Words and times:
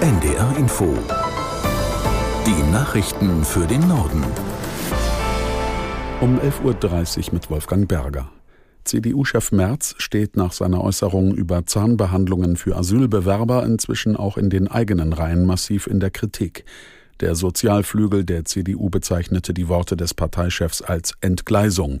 NDR 0.00 0.56
Info. 0.56 0.96
Die 2.46 2.70
Nachrichten 2.70 3.44
für 3.44 3.66
den 3.66 3.80
Norden. 3.88 4.22
Um 6.20 6.38
11.30 6.38 7.26
Uhr 7.26 7.34
mit 7.34 7.50
Wolfgang 7.50 7.88
Berger. 7.88 8.30
CDU-Chef 8.84 9.50
Merz 9.50 9.96
steht 9.98 10.36
nach 10.36 10.52
seiner 10.52 10.84
Äußerung 10.84 11.34
über 11.34 11.66
Zahnbehandlungen 11.66 12.56
für 12.56 12.76
Asylbewerber 12.76 13.64
inzwischen 13.64 14.14
auch 14.14 14.36
in 14.38 14.50
den 14.50 14.68
eigenen 14.68 15.12
Reihen 15.12 15.44
massiv 15.44 15.88
in 15.88 15.98
der 15.98 16.10
Kritik. 16.10 16.64
Der 17.18 17.34
Sozialflügel 17.34 18.24
der 18.24 18.44
CDU 18.44 18.90
bezeichnete 18.90 19.52
die 19.52 19.66
Worte 19.66 19.96
des 19.96 20.14
Parteichefs 20.14 20.80
als 20.80 21.14
Entgleisung. 21.20 22.00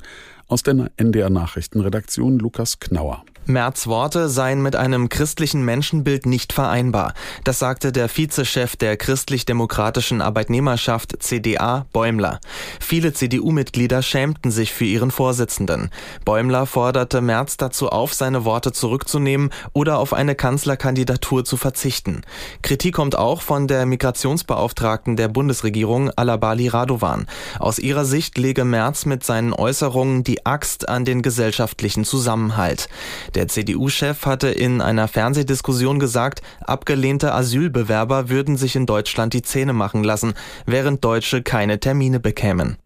Aus 0.50 0.62
der 0.62 0.90
NDR 0.96 1.28
Nachrichtenredaktion 1.28 2.38
Lukas 2.38 2.80
Knauer. 2.80 3.22
Merz 3.48 3.86
Worte 3.86 4.28
seien 4.28 4.60
mit 4.60 4.76
einem 4.76 5.08
christlichen 5.08 5.64
Menschenbild 5.64 6.26
nicht 6.26 6.52
vereinbar. 6.52 7.14
Das 7.44 7.58
sagte 7.58 7.92
der 7.92 8.14
Vizechef 8.14 8.76
der 8.76 8.98
christlich-demokratischen 8.98 10.20
Arbeitnehmerschaft 10.20 11.14
CDA, 11.22 11.86
Bäumler. 11.94 12.40
Viele 12.78 13.14
CDU-Mitglieder 13.14 14.02
schämten 14.02 14.50
sich 14.50 14.74
für 14.74 14.84
ihren 14.84 15.10
Vorsitzenden. 15.10 15.88
Bäumler 16.26 16.66
forderte 16.66 17.22
Merz 17.22 17.56
dazu 17.56 17.88
auf, 17.88 18.12
seine 18.12 18.44
Worte 18.44 18.72
zurückzunehmen 18.72 19.48
oder 19.72 19.98
auf 19.98 20.12
eine 20.12 20.34
Kanzlerkandidatur 20.34 21.42
zu 21.46 21.56
verzichten. 21.56 22.20
Kritik 22.60 22.94
kommt 22.94 23.16
auch 23.16 23.40
von 23.40 23.66
der 23.66 23.86
Migrationsbeauftragten 23.86 25.16
der 25.16 25.28
Bundesregierung, 25.28 26.10
Alabali 26.16 26.68
Radovan. 26.68 27.26
Aus 27.58 27.78
ihrer 27.78 28.04
Sicht 28.04 28.36
lege 28.36 28.66
Merz 28.66 29.06
mit 29.06 29.24
seinen 29.24 29.54
Äußerungen 29.54 30.22
die 30.22 30.37
Axt 30.44 30.88
an 30.88 31.04
den 31.04 31.22
gesellschaftlichen 31.22 32.04
Zusammenhalt. 32.04 32.88
Der 33.34 33.48
CDU-Chef 33.48 34.26
hatte 34.26 34.48
in 34.48 34.80
einer 34.80 35.08
Fernsehdiskussion 35.08 35.98
gesagt, 35.98 36.42
abgelehnte 36.60 37.34
Asylbewerber 37.34 38.28
würden 38.28 38.56
sich 38.56 38.76
in 38.76 38.86
Deutschland 38.86 39.34
die 39.34 39.42
Zähne 39.42 39.72
machen 39.72 40.04
lassen, 40.04 40.34
während 40.66 41.04
Deutsche 41.04 41.42
keine 41.42 41.80
Termine 41.80 42.20
bekämen. 42.20 42.76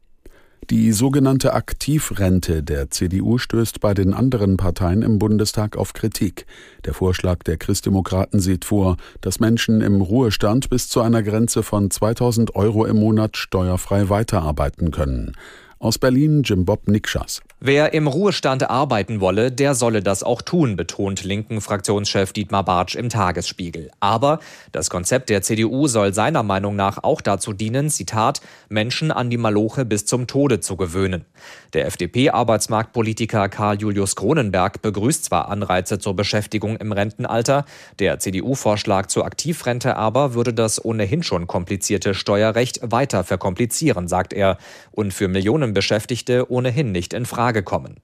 Die 0.70 0.92
sogenannte 0.92 1.54
Aktivrente 1.54 2.62
der 2.62 2.88
CDU 2.88 3.36
stößt 3.36 3.80
bei 3.80 3.94
den 3.94 4.14
anderen 4.14 4.56
Parteien 4.56 5.02
im 5.02 5.18
Bundestag 5.18 5.76
auf 5.76 5.92
Kritik. 5.92 6.46
Der 6.84 6.94
Vorschlag 6.94 7.42
der 7.42 7.56
Christdemokraten 7.56 8.38
sieht 8.38 8.64
vor, 8.64 8.96
dass 9.20 9.40
Menschen 9.40 9.80
im 9.80 10.00
Ruhestand 10.00 10.70
bis 10.70 10.88
zu 10.88 11.00
einer 11.00 11.24
Grenze 11.24 11.64
von 11.64 11.90
2000 11.90 12.54
Euro 12.54 12.86
im 12.86 12.96
Monat 12.96 13.36
steuerfrei 13.36 14.08
weiterarbeiten 14.08 14.92
können. 14.92 15.36
Aus 15.82 15.98
Berlin 15.98 16.44
Jim 16.44 16.64
Bob 16.64 16.86
Nikschas. 16.86 17.42
Wer 17.64 17.94
im 17.94 18.08
Ruhestand 18.08 18.68
arbeiten 18.68 19.20
wolle, 19.20 19.52
der 19.52 19.76
solle 19.76 20.02
das 20.02 20.24
auch 20.24 20.42
tun, 20.42 20.74
betont 20.74 21.22
linken 21.22 21.60
Fraktionschef 21.60 22.32
Dietmar 22.32 22.64
Bartsch 22.64 22.96
im 22.96 23.08
Tagesspiegel. 23.08 23.92
Aber 24.00 24.40
das 24.72 24.90
Konzept 24.90 25.30
der 25.30 25.42
CDU 25.42 25.86
soll 25.86 26.12
seiner 26.12 26.42
Meinung 26.42 26.74
nach 26.74 27.04
auch 27.04 27.20
dazu 27.20 27.52
dienen, 27.52 27.88
Zitat, 27.88 28.40
Menschen 28.68 29.12
an 29.12 29.30
die 29.30 29.36
Maloche 29.36 29.84
bis 29.84 30.06
zum 30.06 30.26
Tode 30.26 30.58
zu 30.58 30.76
gewöhnen. 30.76 31.24
Der 31.72 31.86
FDP-Arbeitsmarktpolitiker 31.86 33.48
Karl 33.48 33.80
Julius 33.80 34.16
Kronenberg 34.16 34.82
begrüßt 34.82 35.26
zwar 35.26 35.48
Anreize 35.48 36.00
zur 36.00 36.16
Beschäftigung 36.16 36.78
im 36.78 36.90
Rentenalter, 36.90 37.64
der 38.00 38.18
CDU-Vorschlag 38.18 39.06
zur 39.06 39.24
Aktivrente 39.24 39.96
aber 39.96 40.34
würde 40.34 40.52
das 40.52 40.84
ohnehin 40.84 41.22
schon 41.22 41.46
komplizierte 41.46 42.14
Steuerrecht 42.14 42.80
weiter 42.82 43.22
verkomplizieren, 43.22 44.08
sagt 44.08 44.32
er, 44.32 44.58
und 44.90 45.14
für 45.14 45.28
Millionen 45.28 45.74
Beschäftigte 45.74 46.50
ohnehin 46.50 46.90
nicht 46.90 47.14
in 47.14 47.24
Frage 47.52 47.62
kommen. 47.62 47.96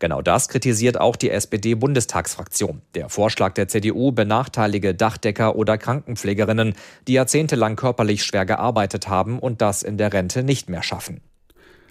Genau 0.00 0.20
das 0.20 0.48
kritisiert 0.48 0.98
auch 0.98 1.14
die 1.14 1.30
SPD-Bundestagsfraktion. 1.30 2.82
Der 2.96 3.08
Vorschlag 3.08 3.54
der 3.54 3.68
CDU 3.68 4.10
benachteilige 4.10 4.94
Dachdecker 4.94 5.54
oder 5.54 5.78
Krankenpflegerinnen, 5.78 6.74
die 7.06 7.12
jahrzehntelang 7.12 7.76
körperlich 7.76 8.24
schwer 8.24 8.44
gearbeitet 8.46 9.06
haben 9.06 9.38
und 9.38 9.62
das 9.62 9.84
in 9.84 9.96
der 9.96 10.12
Rente 10.12 10.42
nicht 10.42 10.68
mehr 10.68 10.82
schaffen. 10.82 11.20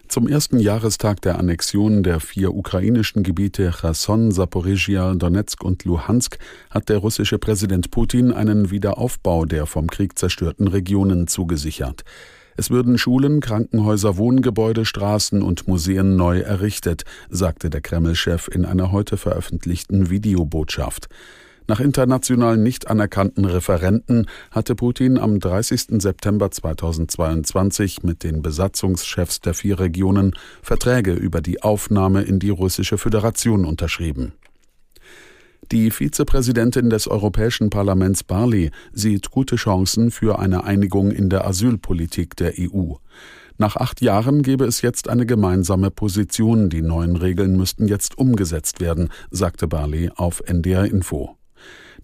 Zum 0.09 0.27
ersten 0.27 0.59
Jahrestag 0.59 1.21
der 1.21 1.39
Annexion 1.39 2.03
der 2.03 2.19
vier 2.19 2.53
ukrainischen 2.53 3.23
Gebiete 3.23 3.71
Cherson, 3.71 4.31
Saporizhia, 4.31 5.13
Donetsk 5.15 5.63
und 5.63 5.85
Luhansk 5.85 6.37
hat 6.69 6.89
der 6.89 6.97
russische 6.97 7.39
Präsident 7.39 7.91
Putin 7.91 8.33
einen 8.33 8.71
Wiederaufbau 8.71 9.45
der 9.45 9.65
vom 9.65 9.89
Krieg 9.89 10.19
zerstörten 10.19 10.67
Regionen 10.67 11.27
zugesichert. 11.27 12.03
Es 12.57 12.69
würden 12.69 12.97
Schulen, 12.97 13.41
Krankenhäuser, 13.41 14.15
Wohngebäude, 14.17 14.85
Straßen 14.85 15.41
und 15.41 15.67
Museen 15.67 16.15
neu 16.15 16.39
errichtet, 16.39 17.03
sagte 17.29 17.69
der 17.69 17.81
Kreml-Chef 17.81 18.47
in 18.47 18.63
einer 18.63 18.93
heute 18.93 19.17
veröffentlichten 19.17 20.09
Videobotschaft. 20.09 21.09
Nach 21.67 21.79
international 21.79 22.57
nicht 22.57 22.87
anerkannten 22.87 23.43
Referenten 23.43 24.27
hatte 24.51 24.75
Putin 24.75 25.17
am 25.17 25.39
30. 25.39 26.01
September 26.01 26.51
2022 26.51 28.03
mit 28.03 28.23
den 28.23 28.41
Besatzungschefs 28.41 29.41
der 29.41 29.55
vier 29.55 29.79
Regionen 29.79 30.33
Verträge 30.61 31.13
über 31.13 31.41
die 31.41 31.63
Aufnahme 31.63 32.21
in 32.21 32.39
die 32.39 32.51
russische 32.51 32.97
Föderation 32.97 33.65
unterschrieben. 33.65 34.33
Die 35.71 35.89
Vizepräsidentin 35.89 36.91
des 36.91 37.07
Europäischen 37.07 37.71
Parlaments 37.71 38.23
Barley 38.23 38.69
sieht 38.93 39.31
gute 39.31 39.55
Chancen 39.55 40.11
für 40.11 40.37
eine 40.37 40.63
Einigung 40.63 41.09
in 41.11 41.29
der 41.29 41.47
Asylpolitik 41.47 42.35
der 42.35 42.53
EU. 42.59 42.93
Nach 43.57 43.75
acht 43.75 44.01
Jahren 44.01 44.43
gäbe 44.43 44.65
es 44.65 44.81
jetzt 44.81 45.09
eine 45.09 45.25
gemeinsame 45.25 45.89
Position. 45.89 46.69
Die 46.69 46.81
neuen 46.81 47.15
Regeln 47.15 47.57
müssten 47.57 47.87
jetzt 47.87 48.17
umgesetzt 48.17 48.79
werden, 48.79 49.09
sagte 49.31 49.67
Barley 49.67 50.11
auf 50.15 50.43
NDR 50.45 50.85
Info. 50.85 51.35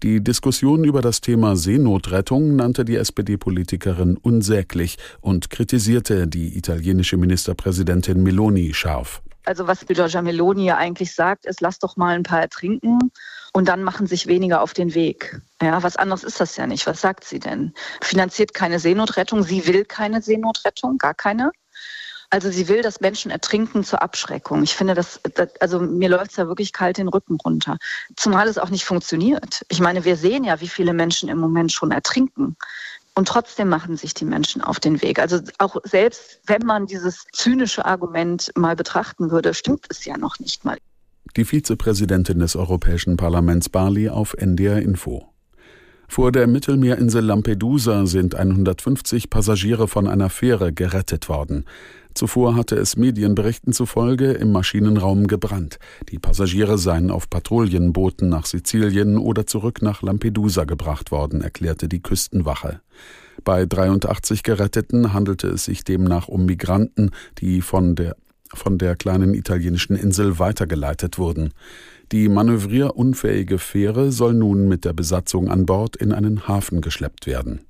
Die 0.02 0.24
Diskussion 0.24 0.82
über 0.82 1.00
das 1.00 1.20
Thema 1.20 1.54
Seenotrettung 1.54 2.56
nannte 2.56 2.84
die 2.84 2.96
SPD-Politikerin 2.96 4.16
unsäglich 4.16 4.96
und 5.20 5.50
kritisierte 5.50 6.26
die 6.26 6.58
italienische 6.58 7.16
Ministerpräsidentin 7.16 8.22
Meloni 8.24 8.74
scharf. 8.74 9.22
Also 9.44 9.66
was 9.66 9.86
Giorgia 9.86 10.22
Meloni 10.22 10.66
ja 10.66 10.76
eigentlich 10.76 11.14
sagt, 11.14 11.46
ist, 11.46 11.60
lass 11.60 11.78
doch 11.78 11.96
mal 11.96 12.14
ein 12.14 12.22
paar 12.22 12.40
ertrinken 12.40 12.98
und 13.52 13.68
dann 13.68 13.82
machen 13.82 14.06
sich 14.06 14.26
weniger 14.26 14.62
auf 14.62 14.72
den 14.72 14.94
Weg. 14.94 15.40
Ja, 15.60 15.82
was 15.82 15.96
anderes 15.96 16.24
ist 16.24 16.40
das 16.40 16.56
ja 16.56 16.66
nicht. 16.66 16.86
Was 16.86 17.00
sagt 17.00 17.24
sie 17.24 17.40
denn? 17.40 17.74
Finanziert 18.00 18.54
keine 18.54 18.78
Seenotrettung. 18.78 19.42
Sie 19.42 19.66
will 19.66 19.84
keine 19.84 20.22
Seenotrettung, 20.22 20.98
gar 20.98 21.14
keine. 21.14 21.50
Also 22.30 22.50
sie 22.50 22.66
will, 22.68 22.80
dass 22.80 23.00
Menschen 23.00 23.30
ertrinken 23.30 23.84
zur 23.84 24.00
Abschreckung. 24.00 24.62
Ich 24.62 24.74
finde, 24.74 24.94
das, 24.94 25.20
das 25.34 25.50
also 25.60 25.80
mir 25.80 26.08
läuft 26.08 26.30
es 26.30 26.38
ja 26.38 26.46
wirklich 26.46 26.72
kalt 26.72 26.96
den 26.96 27.08
Rücken 27.08 27.36
runter. 27.44 27.76
Zumal 28.16 28.48
es 28.48 28.56
auch 28.56 28.70
nicht 28.70 28.86
funktioniert. 28.86 29.66
Ich 29.68 29.80
meine, 29.80 30.06
wir 30.06 30.16
sehen 30.16 30.44
ja, 30.44 30.58
wie 30.62 30.68
viele 30.68 30.94
Menschen 30.94 31.28
im 31.28 31.38
Moment 31.38 31.72
schon 31.72 31.90
ertrinken. 31.90 32.56
Und 33.14 33.28
trotzdem 33.28 33.68
machen 33.68 33.96
sich 33.96 34.14
die 34.14 34.24
Menschen 34.24 34.62
auf 34.62 34.80
den 34.80 35.02
Weg. 35.02 35.18
Also 35.18 35.40
auch 35.58 35.76
selbst 35.84 36.40
wenn 36.46 36.62
man 36.64 36.86
dieses 36.86 37.26
zynische 37.32 37.84
Argument 37.84 38.50
mal 38.56 38.74
betrachten 38.74 39.30
würde, 39.30 39.52
stimmt 39.52 39.86
es 39.90 40.04
ja 40.04 40.16
noch 40.16 40.38
nicht 40.38 40.64
mal. 40.64 40.78
Die 41.36 41.44
Vizepräsidentin 41.44 42.38
des 42.38 42.56
Europäischen 42.56 43.16
Parlaments 43.16 43.68
Bali 43.68 44.08
auf 44.08 44.34
NDR 44.34 44.80
Info. 44.80 45.31
Vor 46.12 46.30
der 46.30 46.46
Mittelmeerinsel 46.46 47.24
Lampedusa 47.24 48.04
sind 48.04 48.34
150 48.34 49.30
Passagiere 49.30 49.88
von 49.88 50.06
einer 50.06 50.28
Fähre 50.28 50.70
gerettet 50.70 51.30
worden. 51.30 51.64
Zuvor 52.12 52.54
hatte 52.54 52.76
es 52.76 52.98
Medienberichten 52.98 53.72
zufolge 53.72 54.32
im 54.32 54.52
Maschinenraum 54.52 55.26
gebrannt. 55.26 55.78
Die 56.10 56.18
Passagiere 56.18 56.76
seien 56.76 57.10
auf 57.10 57.30
Patrouillenbooten 57.30 58.28
nach 58.28 58.44
Sizilien 58.44 59.16
oder 59.16 59.46
zurück 59.46 59.80
nach 59.80 60.02
Lampedusa 60.02 60.64
gebracht 60.64 61.12
worden, 61.12 61.40
erklärte 61.40 61.88
die 61.88 62.02
Küstenwache. 62.02 62.82
Bei 63.42 63.64
83 63.64 64.42
Geretteten 64.42 65.14
handelte 65.14 65.48
es 65.48 65.64
sich 65.64 65.82
demnach 65.82 66.28
um 66.28 66.44
Migranten, 66.44 67.12
die 67.38 67.62
von 67.62 67.94
der 67.94 68.16
von 68.54 68.78
der 68.78 68.96
kleinen 68.96 69.34
italienischen 69.34 69.96
Insel 69.96 70.38
weitergeleitet 70.38 71.18
wurden. 71.18 71.54
Die 72.12 72.28
manövrierunfähige 72.28 73.56
Fähre 73.56 74.12
soll 74.12 74.34
nun 74.34 74.68
mit 74.68 74.84
der 74.84 74.92
Besatzung 74.92 75.48
an 75.48 75.64
Bord 75.64 75.96
in 75.96 76.12
einen 76.12 76.46
Hafen 76.46 76.82
geschleppt 76.82 77.26
werden. 77.26 77.62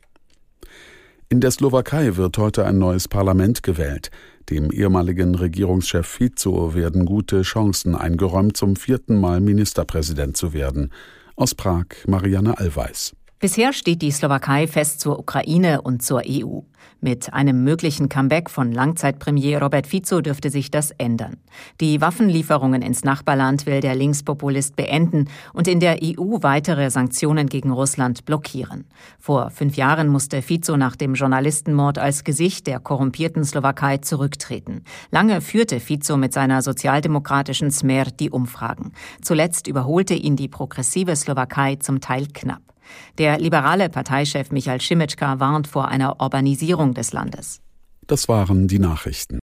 In 1.29 1.41
der 1.41 1.53
Slowakei 1.53 2.17
wird 2.17 2.37
heute 2.39 2.65
ein 2.67 2.77
neues 2.77 3.07
Parlament 3.07 3.63
gewählt. 3.63 4.11
Dem 4.51 4.73
ehemaligen 4.73 5.37
Regierungschef 5.37 6.07
Fico 6.07 6.75
werden 6.75 7.07
gute 7.07 7.43
Chancen 7.43 7.95
eingeräumt, 7.95 8.57
zum 8.57 8.75
vierten 8.75 9.21
Mal 9.21 9.41
Ministerpräsident 9.41 10.37
zu 10.37 10.53
werden. 10.53 10.91
Aus 11.37 11.55
Prag 11.55 11.87
Marianne 12.09 12.59
Allweis. 12.59 13.15
Bisher 13.43 13.73
steht 13.73 14.03
die 14.03 14.13
Slowakei 14.13 14.69
fest 14.69 15.01
zur 15.01 15.19
Ukraine 15.19 15.83
und 15.83 16.01
zur 16.01 16.23
EU. 16.25 16.61
Mit 17.01 17.35
einem 17.35 17.65
möglichen 17.65 18.09
Comeback 18.09 18.49
von 18.49 18.71
Langzeitpremier 18.71 19.61
Robert 19.61 19.89
Fico 19.89 20.21
dürfte 20.21 20.49
sich 20.49 20.71
das 20.71 20.93
ändern. 20.93 21.39
Die 21.81 22.01
Waffenlieferungen 22.01 22.83
ins 22.83 23.03
Nachbarland 23.03 23.67
will 23.67 23.81
der 23.81 23.97
Linkspopulist 23.97 24.77
beenden 24.77 25.29
und 25.55 25.67
in 25.67 25.81
der 25.81 25.99
EU 26.05 26.39
weitere 26.43 26.89
Sanktionen 26.91 27.49
gegen 27.49 27.73
Russland 27.73 28.25
blockieren. 28.27 28.85
Vor 29.19 29.51
fünf 29.51 29.75
Jahren 29.75 30.07
musste 30.07 30.41
Fico 30.41 30.77
nach 30.77 30.95
dem 30.95 31.15
Journalistenmord 31.15 31.99
als 31.99 32.23
Gesicht 32.23 32.69
der 32.69 32.79
korrumpierten 32.79 33.43
Slowakei 33.43 33.97
zurücktreten. 33.97 34.85
Lange 35.11 35.41
führte 35.41 35.81
Fico 35.81 36.17
mit 36.17 36.33
seiner 36.33 36.63
sozialdemokratischen 36.63 37.73
Smer 37.73 38.05
die 38.05 38.31
Umfragen. 38.31 38.93
Zuletzt 39.21 39.67
überholte 39.67 40.15
ihn 40.15 40.37
die 40.37 40.47
progressive 40.47 41.17
Slowakei 41.17 41.75
zum 41.75 42.01
Teil 42.01 42.29
knapp. 42.33 42.72
Der 43.19 43.39
liberale 43.39 43.89
Parteichef 43.89 44.51
Michael 44.51 44.81
Schimetschka 44.81 45.41
warnt 45.41 45.67
vor 45.67 45.89
einer 45.89 46.21
Urbanisierung 46.21 46.95
des 46.95 47.13
Landes. 47.13 47.61
Das 48.07 48.29
waren 48.29 48.69
die 48.69 48.79
Nachrichten. 48.79 49.42